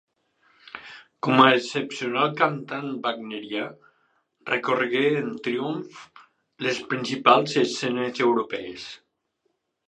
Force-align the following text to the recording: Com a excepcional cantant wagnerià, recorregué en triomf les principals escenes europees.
Com 1.25 1.41
a 1.41 1.49
excepcional 1.57 2.31
cantant 2.39 2.87
wagnerià, 3.03 3.67
recorregué 4.53 5.03
en 5.19 5.29
triomf 5.49 6.01
les 6.69 6.81
principals 6.95 7.55
escenes 7.67 8.25
europees. 8.31 8.89